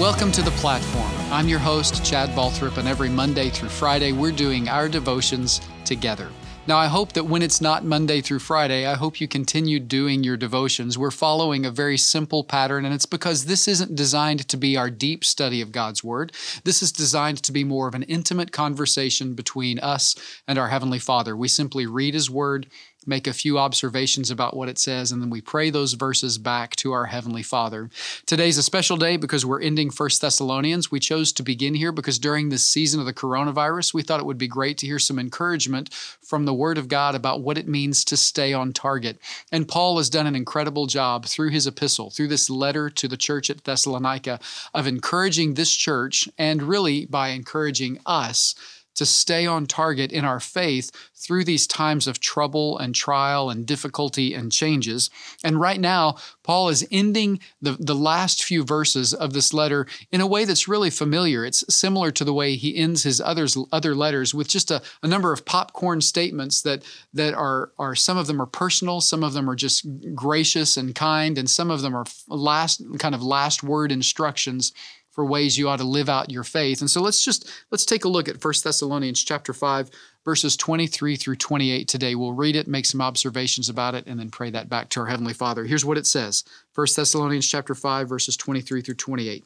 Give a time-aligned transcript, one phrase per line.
[0.00, 1.12] Welcome to the platform.
[1.32, 6.30] I'm your host, Chad Balthrop, and every Monday through Friday, we're doing our devotions together.
[6.66, 10.24] Now, I hope that when it's not Monday through Friday, I hope you continue doing
[10.24, 10.98] your devotions.
[10.98, 14.90] We're following a very simple pattern, and it's because this isn't designed to be our
[14.90, 16.32] deep study of God's Word.
[16.64, 20.16] This is designed to be more of an intimate conversation between us
[20.48, 21.36] and our Heavenly Father.
[21.36, 22.66] We simply read His Word,
[23.06, 26.76] make a few observations about what it says, and then we pray those verses back
[26.76, 27.90] to our Heavenly Father.
[28.26, 30.90] Today's a special day because we're ending First Thessalonians.
[30.90, 34.26] We chose to begin here because during this season of the coronavirus, we thought it
[34.26, 37.68] would be great to hear some encouragement from the Word of God about what it
[37.68, 39.18] means to stay on target.
[39.52, 43.16] And Paul has done an incredible job through his epistle, through this letter to the
[43.16, 44.40] church at Thessalonica,
[44.72, 48.54] of encouraging this church and really by encouraging us
[48.94, 53.66] to stay on target in our faith through these times of trouble and trial and
[53.66, 55.10] difficulty and changes.
[55.42, 60.20] And right now, Paul is ending the, the last few verses of this letter in
[60.20, 61.44] a way that's really familiar.
[61.44, 65.08] It's similar to the way he ends his others, other letters with just a, a
[65.08, 66.84] number of popcorn statements that,
[67.14, 70.94] that are, are, some of them are personal, some of them are just gracious and
[70.94, 74.72] kind, and some of them are last kind of last word instructions
[75.14, 76.80] for ways you ought to live out your faith.
[76.80, 79.88] And so let's just let's take a look at 1 Thessalonians chapter 5
[80.24, 82.16] verses 23 through 28 today.
[82.16, 85.06] We'll read it, make some observations about it and then pray that back to our
[85.06, 85.64] heavenly Father.
[85.64, 86.42] Here's what it says.
[86.74, 89.44] 1 Thessalonians chapter 5 verses 23 through 28.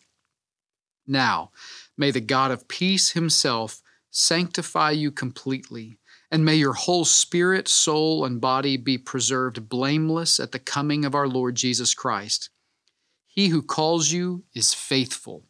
[1.07, 1.51] Now,
[1.99, 5.99] may the God of peace himself sanctify you completely,
[6.31, 11.15] and may your whole spirit, soul, and body be preserved blameless at the coming of
[11.15, 12.49] our Lord Jesus Christ.
[13.27, 15.48] He who calls you is faithful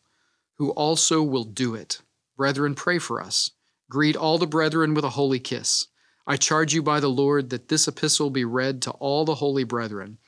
[0.58, 2.02] who also will do it.
[2.36, 3.50] Brethren, pray for us.
[3.90, 5.86] Greet all the brethren with a holy kiss.
[6.26, 9.64] I charge you by the Lord that this epistle be read to all the holy
[9.64, 10.18] brethren.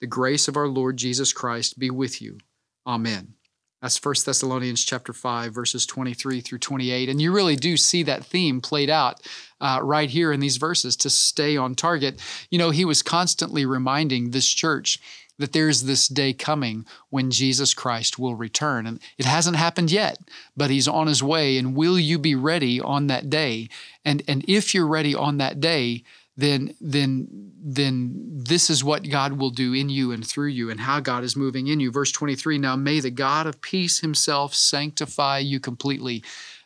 [0.00, 2.38] The grace of our Lord Jesus Christ be with you.
[2.86, 3.34] Amen.
[3.82, 7.08] That's 1 Thessalonians chapter 5, verses 23 through 28.
[7.08, 9.22] And you really do see that theme played out
[9.60, 12.20] uh, right here in these verses to stay on target.
[12.50, 14.98] You know, he was constantly reminding this church
[15.40, 18.86] that there's this day coming when Jesus Christ will return.
[18.86, 20.18] And it hasn't happened yet,
[20.56, 21.56] but he's on his way.
[21.56, 23.68] And will you be ready on that day?
[24.04, 26.04] And, and if you're ready on that day,
[26.36, 27.26] then, then,
[27.58, 31.24] then this is what God will do in you and through you and how God
[31.24, 31.90] is moving in you.
[31.90, 36.22] Verse 23 Now may the God of peace himself sanctify you completely.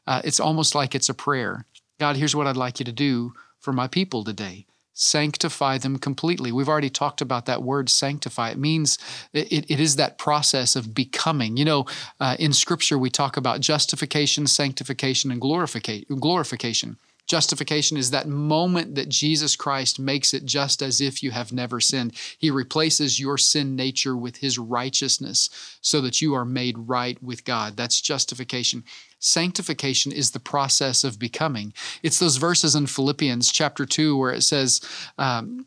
[0.06, 1.64] Uh, it's almost like it's a prayer.
[2.00, 6.53] God, here's what I'd like you to do for my people today sanctify them completely.
[6.53, 8.50] We've already talked about that word sanctify.
[8.50, 8.99] It means
[9.32, 11.56] it, it is that process of becoming.
[11.56, 11.87] You know,
[12.21, 16.97] uh, in Scripture, we talk about justification, sanctification, and glorification.
[17.26, 21.80] Justification is that moment that Jesus Christ makes it just as if you have never
[21.80, 22.12] sinned.
[22.38, 27.44] He replaces your sin nature with his righteousness so that you are made right with
[27.44, 27.76] God.
[27.76, 28.84] That's justification.
[29.18, 31.72] Sanctification is the process of becoming.
[32.02, 34.82] It's those verses in Philippians chapter 2 where it says,
[35.16, 35.64] um,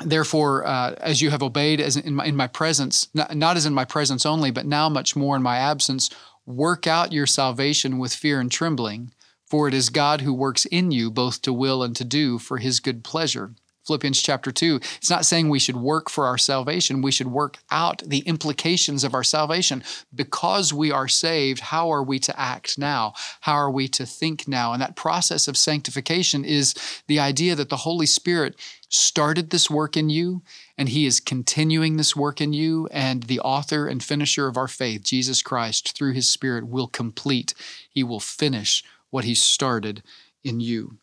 [0.00, 3.66] Therefore, uh, as you have obeyed as in my, in my presence, not, not as
[3.66, 6.08] in my presence only, but now much more in my absence,
[6.46, 9.10] work out your salvation with fear and trembling.
[9.48, 12.58] For it is God who works in you both to will and to do for
[12.58, 13.54] his good pleasure.
[13.88, 14.80] Philippians chapter 2.
[14.98, 17.00] It's not saying we should work for our salvation.
[17.00, 19.82] We should work out the implications of our salvation.
[20.14, 23.14] Because we are saved, how are we to act now?
[23.40, 24.74] How are we to think now?
[24.74, 26.74] And that process of sanctification is
[27.06, 28.56] the idea that the Holy Spirit
[28.90, 30.42] started this work in you
[30.76, 34.68] and he is continuing this work in you and the author and finisher of our
[34.68, 37.52] faith Jesus Christ through his spirit will complete
[37.90, 40.02] he will finish what he started
[40.44, 40.98] in you.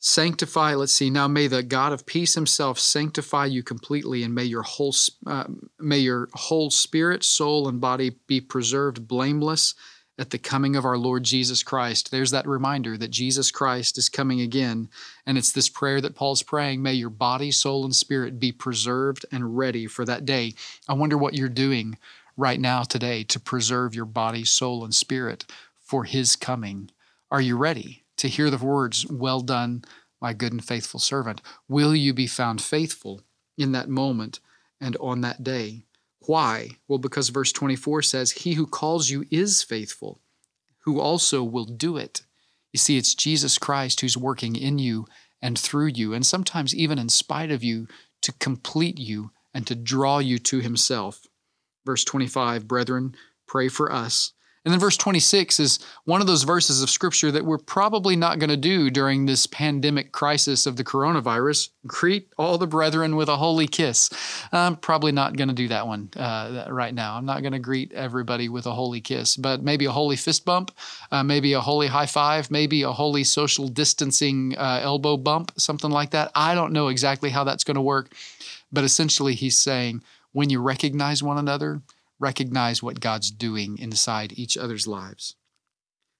[0.00, 4.44] Sanctify, let's see, now may the God of peace himself sanctify you completely, and may
[4.44, 4.94] your whole,
[5.26, 5.44] uh,
[5.80, 9.74] may your whole spirit, soul, and body be preserved blameless
[10.18, 12.10] at the coming of our Lord Jesus Christ.
[12.10, 14.88] There's that reminder that Jesus Christ is coming again.
[15.26, 19.24] And it's this prayer that Paul's praying may your body, soul, and spirit be preserved
[19.30, 20.54] and ready for that day.
[20.88, 21.98] I wonder what you're doing
[22.36, 25.44] right now today to preserve your body, soul, and spirit
[25.88, 26.90] for his coming.
[27.30, 29.82] Are you ready to hear the words, Well done,
[30.20, 31.40] my good and faithful servant?
[31.66, 33.22] Will you be found faithful
[33.56, 34.40] in that moment
[34.80, 35.84] and on that day?
[36.20, 36.68] Why?
[36.86, 40.20] Well, because verse 24 says, He who calls you is faithful,
[40.80, 42.22] who also will do it.
[42.72, 45.06] You see, it's Jesus Christ who's working in you
[45.40, 47.88] and through you, and sometimes even in spite of you,
[48.20, 51.22] to complete you and to draw you to Himself.
[51.86, 53.14] Verse 25 Brethren,
[53.46, 54.34] pray for us
[54.68, 58.38] And then verse 26 is one of those verses of scripture that we're probably not
[58.38, 61.70] going to do during this pandemic crisis of the coronavirus.
[61.86, 64.10] Greet all the brethren with a holy kiss.
[64.52, 67.16] I'm probably not going to do that one uh, right now.
[67.16, 70.44] I'm not going to greet everybody with a holy kiss, but maybe a holy fist
[70.44, 70.70] bump,
[71.10, 75.90] uh, maybe a holy high five, maybe a holy social distancing uh, elbow bump, something
[75.90, 76.30] like that.
[76.34, 78.12] I don't know exactly how that's going to work,
[78.70, 81.80] but essentially he's saying when you recognize one another,
[82.18, 85.36] recognize what God's doing inside each other's lives.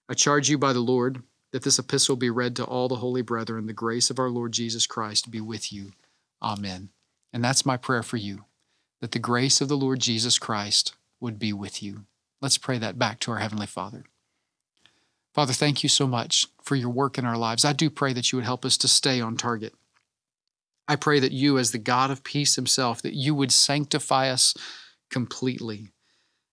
[0.09, 1.23] I charge you by the Lord
[1.53, 3.67] that this epistle be read to all the holy brethren.
[3.67, 5.93] The grace of our Lord Jesus Christ be with you.
[6.43, 6.91] Amen.
[7.33, 8.45] And that's my prayer for you
[9.01, 12.05] that the grace of the Lord Jesus Christ would be with you.
[12.41, 14.05] Let's pray that back to our Heavenly Father.
[15.35, 17.65] Father, thank you so much for your work in our lives.
[17.65, 19.75] I do pray that you would help us to stay on target.
[20.89, 24.55] I pray that you, as the God of peace himself, that you would sanctify us
[25.11, 25.93] completely.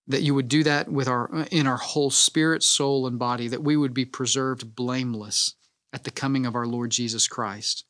[0.08, 3.48] That you would do that with our uh, in our whole spirit, soul, and body,
[3.48, 5.56] that we would be preserved blameless
[5.92, 7.86] at the coming of our Lord Jesus Christ.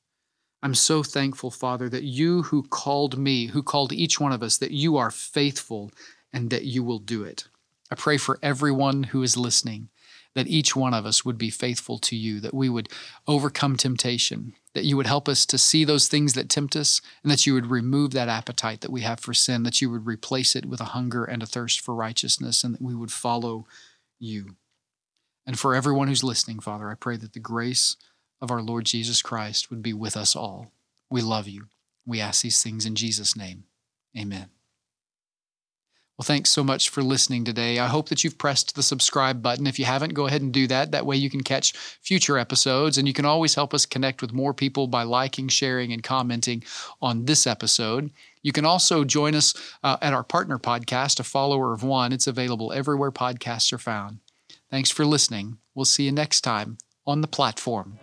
[0.63, 4.57] I'm so thankful, Father, that you who called me, who called each one of us,
[4.57, 5.91] that you are faithful
[6.31, 7.45] and that you will do it.
[7.91, 9.89] I pray for everyone who is listening
[10.35, 12.89] that each one of us would be faithful to you, that we would
[13.27, 17.31] overcome temptation, that you would help us to see those things that tempt us, and
[17.31, 20.55] that you would remove that appetite that we have for sin, that you would replace
[20.55, 23.65] it with a hunger and a thirst for righteousness, and that we would follow
[24.19, 24.57] you.
[25.47, 27.95] And for everyone who's listening, Father, I pray that the grace
[28.41, 30.71] of our Lord Jesus Christ would be with us all.
[31.09, 31.67] We love you.
[32.05, 33.63] We ask these things in Jesus' name.
[34.17, 34.49] Amen.
[36.17, 37.77] Well, thanks so much for listening today.
[37.77, 39.67] I hope that you've pressed the subscribe button.
[39.67, 40.91] If you haven't, go ahead and do that.
[40.91, 44.31] That way you can catch future episodes, and you can always help us connect with
[44.31, 46.63] more people by liking, sharing, and commenting
[47.01, 48.11] on this episode.
[48.43, 49.53] You can also join us
[49.83, 52.13] uh, at our partner podcast, A Follower of One.
[52.13, 54.19] It's available everywhere podcasts are found.
[54.71, 55.57] Thanks for listening.
[55.73, 57.99] We'll see you next time on the platform.